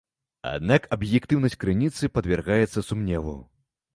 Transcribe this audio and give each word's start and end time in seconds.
Аднак 0.51 0.87
аб'ектыўнасць 0.95 1.57
крыніцы 1.65 2.09
падвяргаецца 2.15 2.85
сумневу. 2.89 3.37